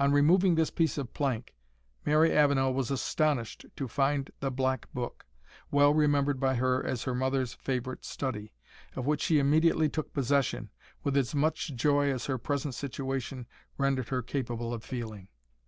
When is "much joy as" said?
11.32-12.26